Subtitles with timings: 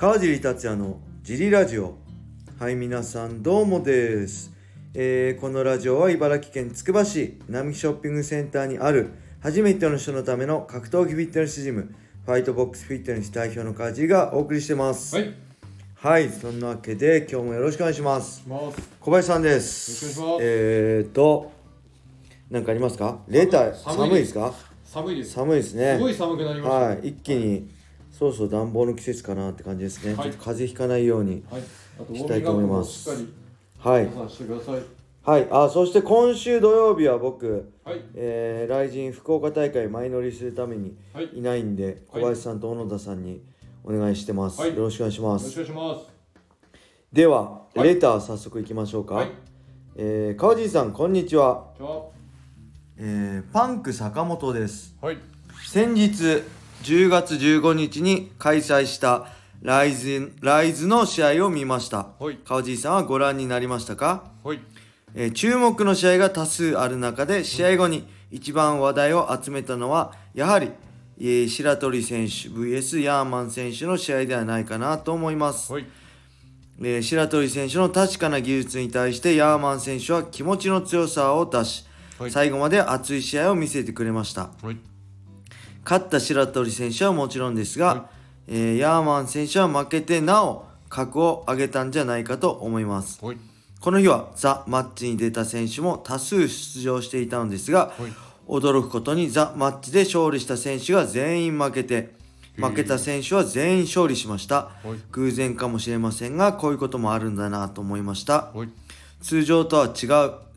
[0.00, 1.98] 川尻達也のジリラジオ。
[2.58, 4.50] はい皆さんどうもです、
[4.94, 9.10] えーこのラジオは茨城県つくば市並木ショッピングセンターにある
[9.42, 11.94] 初めての人のための格闘技フィットネスジム
[12.24, 15.14] ファイトボックスフィットネス代表の川尻がお送りしてます。
[15.14, 15.34] はい、
[15.96, 18.42] はい、そんなわけで今日もよろしくお願いします。
[18.48, 18.80] ます。
[19.00, 20.02] 小林さんです。
[20.02, 20.38] よろしくお願いします。
[20.40, 21.52] えーと
[22.48, 23.18] 何かありますか？
[23.28, 23.98] レーター寒い。
[23.98, 24.54] 寒いですか？
[24.82, 25.32] 寒いです。
[25.32, 25.96] 寒いですね。
[25.96, 26.78] すごい寒くなりました。
[26.86, 27.78] はい、一気に
[28.20, 30.30] そろそろ暖房の季節かなって感じですね、はい。
[30.30, 31.42] ちょっと風邪ひかないように
[32.12, 33.08] したいと思います。
[33.78, 34.08] はい。
[35.22, 35.48] はい。
[35.50, 38.02] あそして今週土曜日は僕、はい。
[38.14, 41.40] えー、来人福岡大会前乗りするためにはい。
[41.40, 43.40] ないんで小林さんと小野田さんに
[43.84, 44.76] お願いしてます、はい。
[44.76, 45.44] よろしくお願いします。
[45.46, 46.12] ろしくお願いします。
[47.10, 47.84] では、はい。
[47.84, 49.30] レター早速いきましょうか、はい。
[49.96, 51.88] えー、川尻さんこんにちは、じゃあ、
[52.98, 54.94] えー、パンク坂本です。
[55.00, 55.16] はい。
[55.66, 56.42] 先日
[56.82, 59.26] 10月15日に開催した
[59.62, 62.38] ライズライズの試合を見ましたはい。
[62.44, 64.60] 川尻さんはご覧になりましたか、はい。
[65.14, 70.70] えー注目の試合が多数ある中で試合後に一番話題を集めたのはやはり、
[71.18, 75.86] えー白鳥選手 VS ヤーマン選手の試合ではないかなと思います、はい。
[76.80, 81.84] えー白鳥選手の確かな技術に対してヤーマン選手は気持ちの強さを出し、
[82.18, 84.89] はい最後まで熱い試合を見せてくれましたはい。
[85.90, 88.02] 勝った白鳥選手はもちろんですが、はい
[88.46, 93.36] えーヤーマン選手は負けてなお格を上げたんじゃないかと思いますはい。
[93.80, 98.12] この日はザ・マッチに出た選手も多数出場していたのですが、はい。
[98.46, 102.14] 驚くことにザ・マッチで勝利した選手が全員負けて
[102.56, 104.98] 負けた選手は全員勝利しましたはい。
[105.10, 108.68] 偶然かもしれませんがこういうこともあるんだなと思いましたはい。
[109.20, 109.92] 通常とは違う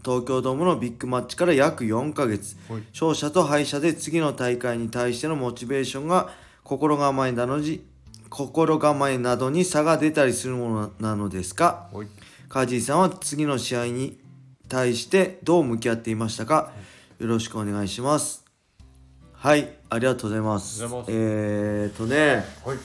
[0.03, 2.57] 東京ドームのビッグマッチから約4ヶ月。
[2.69, 2.81] はい。
[2.93, 6.29] 勝者と敗者で次の大会に対してのモチベーションが
[6.63, 7.85] 心構えなどに
[8.29, 11.87] 心構えなどに差が出たりするものなのですか？
[11.93, 12.07] はい。
[12.49, 14.19] カジーさんは次の試合に
[14.67, 16.71] 対してどう向き合っていましたか？
[17.19, 18.43] よろしくお願いします。
[19.33, 20.83] はいありがとうございます。
[21.09, 22.77] えーとねはい。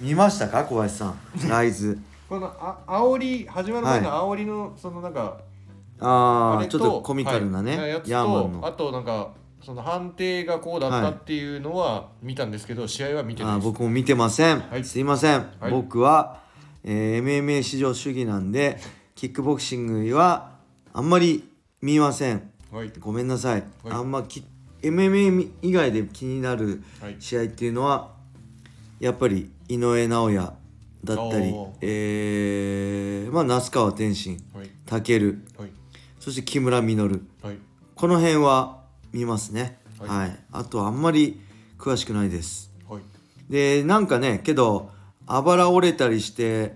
[0.00, 0.64] 見ましたか？
[0.64, 1.18] 小林さん。
[1.48, 1.98] ライズ
[2.28, 5.44] このあ煽り始まる前の煽りのそのなんかれ
[6.00, 7.90] ああちょっとコミカルなね、はい。
[7.90, 8.60] やつヤーマンの。
[8.60, 9.32] とあとなんか
[9.64, 13.64] その判定がこうだったっていうのは見たんですけど、試合は見てないです。
[13.64, 14.84] 僕も見てません、はい。
[14.84, 15.70] すいません、はい。
[15.70, 16.42] 僕は、
[16.82, 18.80] えー MMA 至上主義なんで
[19.14, 20.52] キックボクシングは
[20.92, 21.48] あんまり
[21.80, 22.50] 見ません。
[22.72, 22.92] はい。
[22.98, 23.92] ごめんなさい、はい。
[23.92, 24.44] あんまき
[24.82, 27.16] MMA 以外で気になるはい。
[27.20, 28.10] 試合っていうのは
[28.98, 30.52] やっぱり井上尚弥
[31.04, 34.70] だったりおー、えーまあ、那須川天心はい。
[34.86, 35.70] 武はい。
[36.20, 37.58] そして木村稔はい。
[37.94, 41.40] この辺は見ますねは、はいいあとあんまり
[41.78, 43.02] 詳しくないですはい。
[43.50, 44.90] でなんかねけど
[45.26, 46.72] あばら折れたりしてはい。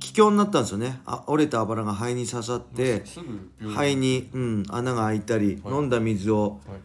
[0.00, 6.80] 気境になったんですよねあ折れたあばらが肺に刺さってすぐ病院肺に、うん、穴が開いたり、はい飲んだ水をはい。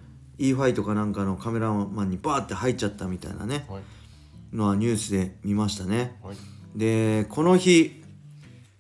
[0.49, 3.81] E ファイトかなんかのカメラマンにバーって入っちゃったみたいなねはい。
[4.55, 6.35] のはニュースで見ましたねはい。
[6.75, 8.03] でこの日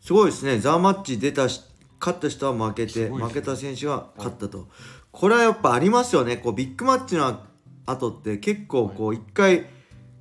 [0.01, 0.59] すごいですね。
[0.59, 1.61] ザ・マッチ出たし
[1.99, 4.67] 勝った人は負けて負けた選手は勝ったと、
[5.11, 6.37] これはやっぱありますよね。
[6.37, 7.39] こうビッグマッチの
[7.85, 9.65] 後って結構こう一回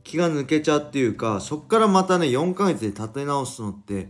[0.05, 4.09] 気が抜けちゃうっていうかそっからまたね4ヶ月で立て直すのって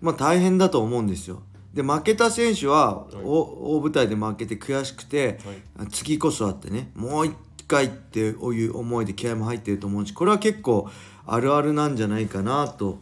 [0.00, 1.42] まあ大変だと思うんですよ。
[1.72, 3.16] で負けた選手は、はい。
[3.24, 5.40] お大舞台で負けて悔しくて、
[5.78, 5.88] はい。
[5.88, 7.34] 次こそはってねもう一
[7.66, 10.90] 回っていう思いで気合も入ってると思うしこれは結構
[11.26, 12.98] あるあるなんじゃないかなと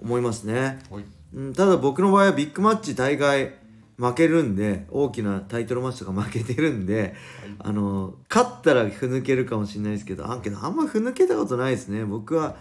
[0.00, 1.04] 思いますね、はい。
[1.34, 3.54] うん、ただ僕の場合はビッグマッチ大概
[3.98, 7.14] 負けるんで大きなタイトルマッチとか負けてるんで
[7.58, 12.04] あの勝ったらふぬけるかもしれないですけどあけどあんまふぬけたことないですね。
[12.04, 12.56] 僕は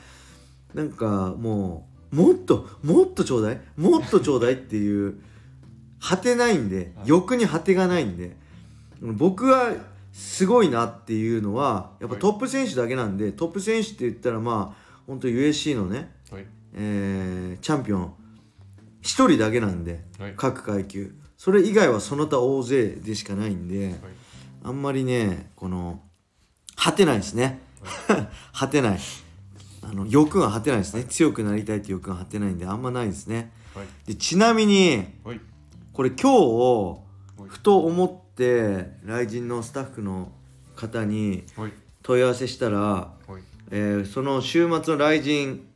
[0.73, 3.61] なんかもうもっともっとちょうだい。
[3.75, 5.15] もっとちょうだいっていう
[5.99, 7.07] 果てないんではい。
[7.07, 8.37] 欲に果てがないんで。
[9.01, 9.73] 僕は
[10.15, 16.45] すごいなっていうのはやっぱはいトップ選手だけなんで、トップ選手って言ったらまあ本当 USC のね、はい。
[16.73, 18.13] えーチャンピオン
[19.01, 20.33] 1人だけなんではい。
[20.37, 23.97] 各階級それ以外はその他大勢でしかないんではい。
[24.63, 26.01] あんまりねこの
[26.77, 27.59] 果てないですね
[28.53, 28.99] 果てない
[29.81, 33.85] あの欲が果てないですね強くなりたいって欲が果てないんであんまないですねはい。
[34.07, 35.41] でちなみにはい。
[35.91, 40.31] これ今日はいふと思って来人のスタッフの
[40.75, 41.71] 方にはい。
[42.03, 43.41] 問い合わせしたら、はい。
[43.71, 45.67] えーその週末の来人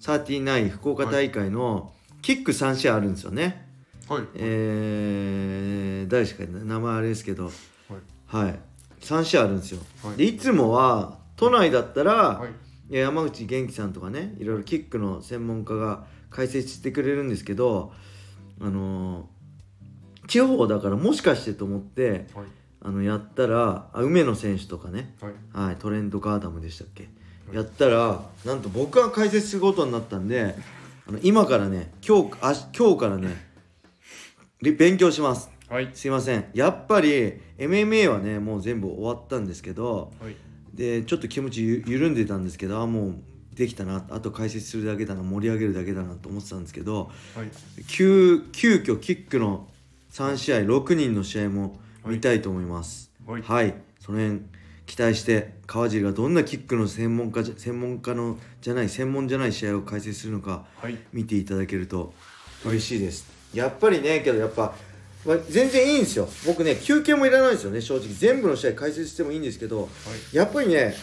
[0.00, 3.66] 39福岡大会のキック3試合あるんですよね、
[4.08, 4.22] はい。
[4.34, 8.46] えー誰しか名前あれですけどはい。
[8.46, 8.58] はい
[9.00, 12.42] 3試合あるんですよ、はいでいつもは都内だったら、
[12.90, 17.92] 山口元気さんとかねいろいろキックの専門家が解説してくれるんですけど
[18.60, 19.37] あのー
[20.28, 22.46] 地方だからもしかしてと思ってはい。
[22.80, 25.28] あのやったらあ梅野選手とかね、は
[25.64, 25.66] い。
[25.66, 27.08] はい、トレンドガーダムでしたっけ、
[27.52, 30.54] やったらなんと僕が解説することになったんで
[31.08, 33.34] あの今からね今日あ今日からね
[34.62, 35.50] り勉強します。
[35.68, 35.90] はい。
[35.92, 36.44] すいません。
[36.54, 40.36] やっぱり MMA はねもう全部終わったんですけどはい。
[40.72, 43.14] でちょっと気持ちゆ緩んでたんですけどあもう
[43.54, 44.06] できたな。
[44.10, 47.50] あと解説するだけだな盛り上げるだけだなと思ってたんですけどはい。
[47.88, 49.66] 急急遽キックの
[50.18, 53.12] 3試合6人の試合も見たいと思います。
[53.24, 53.42] はい。
[53.42, 54.40] はい、その辺
[54.84, 60.98] 期待して川尻がどんなキックの専門家じゃ専門家のじゃない専門じゃない試合を解説するのかはい。
[61.12, 62.14] 見ていただけると
[62.64, 63.28] 嬉しいです。
[63.54, 64.74] やっぱりねけどやっぱ、
[65.24, 66.28] まあ、全然いいんですよ。
[66.44, 68.08] 僕ね休憩もいらないですよね正直。
[68.08, 69.88] 全部の試合解説してもいいんですけど
[70.32, 70.94] やっぱりね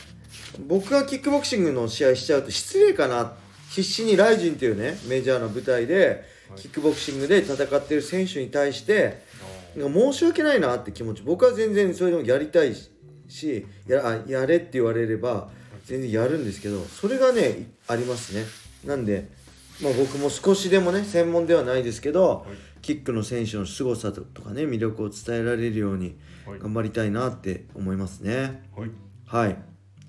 [0.68, 3.32] 僕がキックボクシングの試合しちゃうと失礼かな。
[3.70, 9.24] 必死にライジンっていうねメジャーの舞台ではいキックボクシングで戦ってる選手に対して
[9.76, 12.74] 申し訳ないなって気持ち僕は全然それでもやりたい
[13.28, 15.50] しやあやれって言われれば
[15.86, 18.46] 全然やるんですけどそれがねありますね。
[18.86, 19.28] なんで、
[19.82, 22.82] まあ、僕も少しでもね専門ではないですけど、はい。
[22.82, 26.16] キックの選手の凄さととかね魅力を伝えられるように
[26.46, 26.60] はい。
[26.60, 28.64] 頑張りたいなって思いますね。
[28.76, 28.92] はい。
[29.26, 29.58] はい。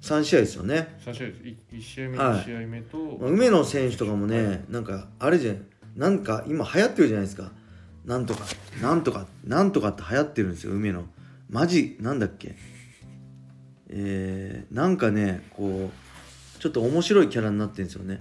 [0.02, 0.96] 3試合ですよね。
[1.04, 1.48] 3試合です。
[1.48, 2.38] い一試合目はい。
[2.38, 5.66] 二試合目とまあ梅野選手とかもねなんかあれじゃん
[5.96, 7.50] なんか今流行ってるじゃないですか。
[8.04, 8.44] なんとか
[8.80, 11.02] なんとかなんとかって流行ってるんですよ梅野
[11.50, 12.54] マジなんだっけ。
[13.88, 18.20] えー、なんかねこうちょっと面白いキャラになってるんですよね。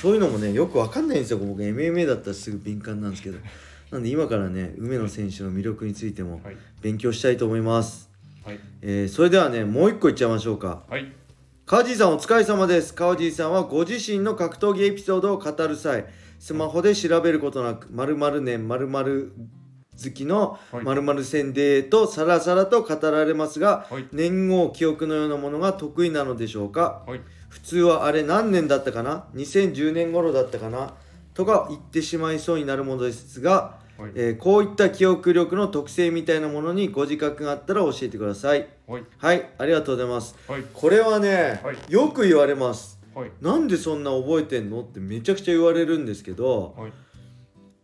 [0.00, 1.38] そういうのもねよくわかんないんですよ。
[1.38, 3.38] 僕 MMA だったらすぐ敏感なんですけど。
[3.90, 6.56] なんで今からね梅野選手の魅力についてもはい。
[6.82, 8.10] 勉強したいと思います、
[8.44, 8.58] はい。
[8.82, 10.82] えーそれではねもう一個いっちゃいましょうか。
[10.88, 11.12] はい。
[11.66, 12.92] 川地さんお疲れ様です。
[12.92, 16.06] 川地さんはご自身の格闘技エピソードを語る際
[16.44, 19.32] スマホで調べることなく〇〇年〇〇
[19.96, 20.84] 好きのはい。
[20.84, 24.06] 〇〇戦でとさらさらと語られますが、はい。
[24.12, 27.02] 年号記憶のようなものが得意なのでしょうか？
[27.06, 27.20] はい。
[27.48, 30.92] 普通はあれ何年だったかな？2010年頃だったかな？
[31.32, 34.12] とか言ってしまいそうになるものですが、はい。
[34.14, 38.68] えーこういった記憶力の特性みたいなものにご自覚があったら教えてください。
[38.86, 39.04] はい。
[39.16, 39.50] はい。
[39.56, 40.36] ありがとうございます。
[40.46, 40.64] はい。
[40.74, 41.76] これはね、はい。
[41.88, 43.30] よく言われますはい。
[43.40, 44.82] なんでそんな覚えてんの？
[44.82, 46.92] ってめちゃくちゃ言われるんですけどはい。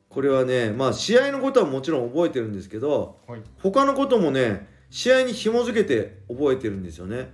[0.09, 3.43] これはねまあ試合のことはもちろん覚えてるんですけどはい。
[3.63, 7.33] 他のこともね試合に紐づけて覚えてるんですよね。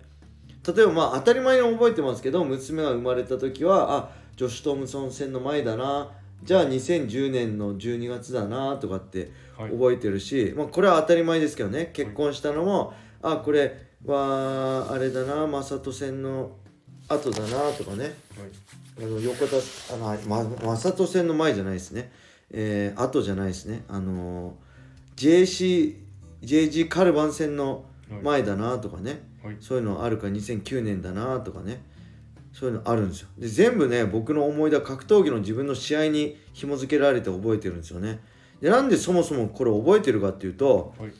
[0.66, 6.10] 例えばまあ当たり前に覚えてますけど娘が生まれた時はあジョシュ・トムソン戦の前だな。
[6.42, 9.70] じゃあ2010年の12月だなとかってはい。
[9.70, 11.90] 覚えてるし、まあ、これは当たり前ですけどね。
[11.94, 16.50] 結婚したのも、あこれはあれだな正人戦の
[17.08, 18.04] 後だなとかね。
[18.04, 18.14] はい。
[18.98, 19.56] あの横田
[19.94, 22.10] あの、ま、正人戦の前じゃないですね。
[22.50, 23.84] えー、後じゃないですね。
[23.88, 24.56] あの
[25.16, 25.96] JC
[26.42, 27.84] JG カルバン戦の
[28.22, 29.56] 前だなとかね、はい。
[29.60, 31.82] そういうのあるか2009年だなとかね。
[32.52, 33.28] そういうのあるんですよ。
[33.38, 38.20] で全部ね僕の思い出は格闘技の自分の試合に紐付けられて覚えてるんですよね。
[38.62, 41.10] でなんでそもそもこれ覚えてるかっていうとはい。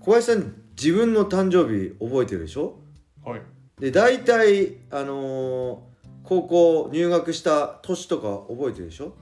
[0.00, 2.80] 小林さん自分の誕生日覚えてるでしょ？
[3.24, 3.42] はい
[3.78, 5.92] で大体あのー
[6.24, 9.12] 高校入学した年とか覚えてるでしょ？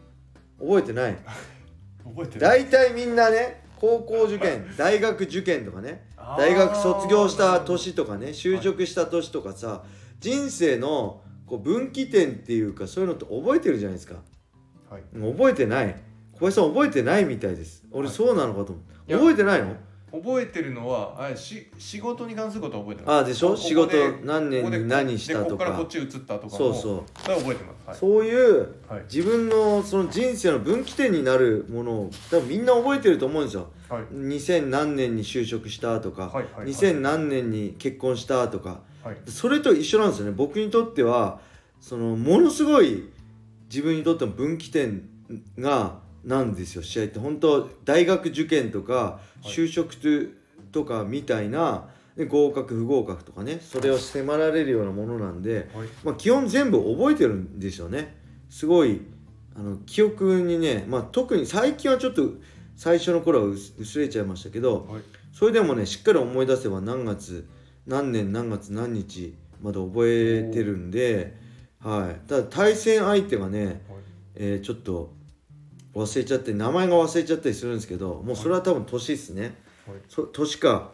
[0.61, 1.17] 覚えてない？
[2.05, 9.83] 覚えてる大体みんなね高校受験大学受験とかね大学卒業した年とかね就職した年とかさ
[10.21, 14.17] 人生のこう分岐点っていうかそういうのって覚えてるじゃないですか。
[14.91, 15.03] はい。
[15.33, 15.97] 覚えてない。
[16.35, 17.83] 小林さん覚えてないみたいです。
[17.91, 18.15] 俺はい。
[18.17, 19.19] そうなのかと思う、いや。
[19.19, 19.75] 覚えてないの？
[20.13, 23.15] 覚えてるのはあし仕事に関することは覚えてます。
[23.15, 23.57] ああでしょ？
[23.57, 27.21] 仕事何年に何したでことこからかこっち移ったとかもそうそう。
[27.23, 28.01] それは覚えてます。
[28.01, 29.03] そういうはい。
[29.13, 33.71] 自分のその人生の分岐点になるものを多分みんな覚えてると思うんですよ。
[33.89, 34.03] はい。
[34.15, 36.67] 2000何年に就職したとか、はいはいはい。
[36.67, 38.81] 2000何年に結婚したとか。
[39.05, 39.17] はい。
[39.27, 40.33] それと一緒なんですよね。
[40.33, 41.41] 僕にとっては
[41.81, 43.09] そのものすごい
[43.69, 45.09] 自分にとっての分岐点
[45.59, 47.19] がなんですよ試合って。
[47.19, 49.49] 本当大学受験とかい。
[49.49, 49.95] 就職
[50.73, 55.89] とかみたいな、で合格不合格とかねそれを迫られるようなものなんで、はい。
[56.05, 58.17] まあ、基本全部覚えてるんですよね。
[58.49, 59.01] すごい
[59.57, 62.23] あの記憶にね、まあ、特に最近はちょっと
[62.77, 65.03] 最初の頃は薄薄れちゃいましたけどはい。
[65.33, 67.49] それでもねしっかり思い出せば何月
[67.87, 71.37] 何年何月何日まで覚えてるんで、
[71.79, 73.77] はい、ただ対戦相手がね、はい。
[74.35, 75.15] えーちょっと
[75.95, 79.57] 忘れちゃって名前が忘れちゃったりするんですけどもうそれは多分年ですね、
[79.87, 79.99] はい。
[80.09, 80.93] そ年か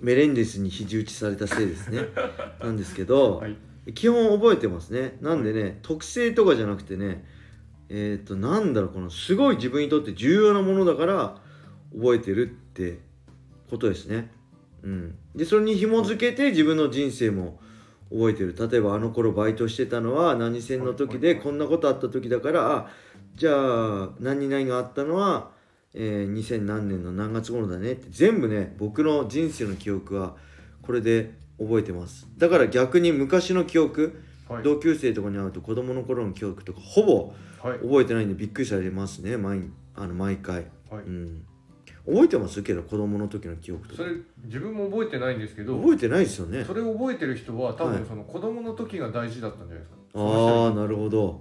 [0.00, 2.08] メレンデスに肘打ちされたせいですね。
[2.62, 3.56] なんですけど、はい。
[3.94, 5.16] 基本覚えてますね。
[5.20, 7.24] なんでね、特性とかじゃなくてね
[7.88, 11.36] えっ、となんだろうこのすごい自分にとって重要なものだから
[11.92, 12.98] 覚えてるって
[13.70, 14.30] ことですね。
[14.82, 15.18] うん。
[15.34, 17.60] でそれに紐づけて自分の人生も
[18.10, 18.54] 覚えてる。
[18.70, 22.90] 例えばあの頃バイトしてたのは何線の時でこんなことあった時だからあ
[23.38, 25.50] じゃあ何々があったのは、
[25.94, 30.34] えー2000何年の何月頃だねって全部ね僕の人生の記憶は
[30.82, 32.26] これで覚えてます。
[32.36, 34.62] だから逆に昔の記憶はい。
[34.64, 37.78] 同級生とかに会うと子供の頃の記憶とかほぼはい。
[37.78, 39.62] 覚えてないんでびっくりされますね毎
[39.94, 41.02] あの毎回、はい。
[41.06, 41.44] うん、
[42.06, 42.62] 覚えてます？
[42.62, 44.02] けど子供の時の記憶とか。
[44.02, 44.14] それ
[44.44, 46.64] 自分も覚えてないんですけど覚えてないですよね。
[46.64, 47.98] それを覚えてる人は多はい。
[47.98, 49.96] 分その子供の時が大事だったんじゃないですか。
[50.14, 51.40] ああなるほど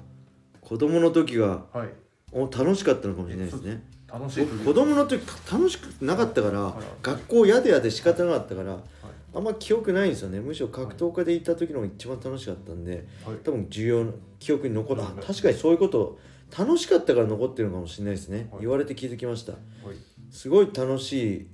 [0.67, 1.89] 子供の時があはい。
[2.33, 3.81] お楽しかったのかもしれないですね。
[4.11, 6.73] 楽しい僕子供の時楽しくなかったから、はい。
[7.01, 8.77] 学校嫌で嫌で仕方なかったから、
[9.33, 10.41] あんま記憶ないんですよね。
[10.41, 13.37] むしろ格闘家で行った時の方が一番楽しかったんではい。
[13.45, 15.25] 多分重要な記憶に残った、あはい。
[15.25, 16.19] 確かにそういうこと
[16.57, 18.61] 楽しかったから残ってるのかもしれないですね、はい。
[18.63, 19.53] 言われて気づきました。
[19.53, 19.61] はい。
[20.29, 21.47] すごい楽し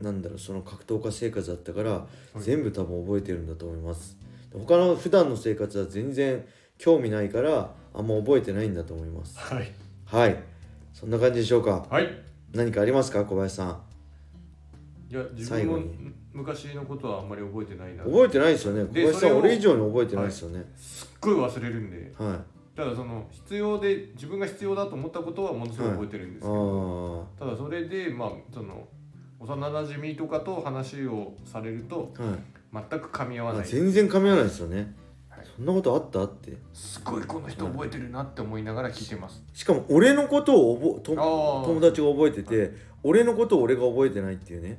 [0.00, 2.06] いなんだろうその格闘家生活だったから、
[2.38, 2.40] い。
[2.40, 4.16] 全部多分覚えてるんだと思います。
[4.54, 6.46] 他の普段の生活は全然
[6.78, 9.38] 興味ないからあんま覚えてないんだと思います。
[9.38, 9.72] はい。
[10.04, 10.36] はい。
[10.92, 11.86] そんな感じでしょうか。
[11.90, 12.08] はい。
[12.52, 13.80] 何かありますか小林さん？
[15.10, 15.78] いや自分も
[16.32, 18.04] 昔のことはあんまり覚えてないな。
[18.04, 18.82] 覚えてないですよね。
[18.82, 20.64] 小で林さん俺以上に覚えてないですよね。
[20.76, 22.12] すっごい忘れるんで。
[22.18, 28.86] はい、ただその必要で自分が必要だと思ったことはものすごい覚えてるんですけど、あただそれでまあその
[29.38, 32.38] 幼馴染とかと話をされるとあはい。
[32.90, 33.66] 全く噛み合わあない。
[33.66, 34.86] 全然噛み合わないですよね、はい
[35.56, 36.24] そんなことあった？
[36.24, 36.52] って。
[36.74, 39.42] すごいこの人覚えてるなって思いながら聞いてます。
[39.54, 42.72] しかも俺のことを覚友達が覚えてて
[43.02, 44.78] 俺のことを俺が覚えてないっていうね。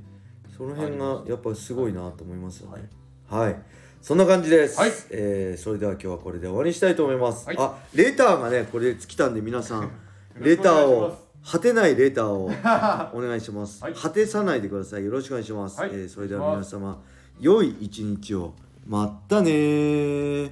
[0.55, 2.89] その辺がやっぱすごいなと思いますよね。
[3.29, 3.55] はい、
[4.01, 4.91] そんな感じです、はい。
[5.12, 7.57] えーそれでは今日はこれで終わりにしたいと思います、はい。
[7.60, 9.91] あレターがねこれ来たんで皆さん。
[10.39, 12.46] レターを果てないレターを
[13.17, 13.93] お願いします、はい。
[13.93, 15.05] 果てさないでください。
[15.05, 15.89] よろしくお願いします、はい。
[15.91, 17.01] えーそれでは皆様
[17.39, 18.53] 良い一日を。
[18.86, 20.51] まったねー